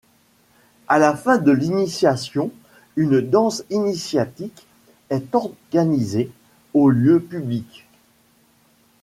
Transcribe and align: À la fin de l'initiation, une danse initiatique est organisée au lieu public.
À 0.87 0.97
la 0.97 1.15
fin 1.15 1.37
de 1.37 1.51
l'initiation, 1.51 2.49
une 2.95 3.21
danse 3.21 3.63
initiatique 3.69 4.65
est 5.11 5.35
organisée 5.35 6.31
au 6.73 6.89
lieu 6.89 7.19
public. 7.19 7.85